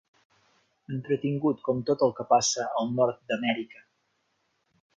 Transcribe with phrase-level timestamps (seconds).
[0.95, 3.87] Entretingut com tot el que passa al nord d'Amèrica.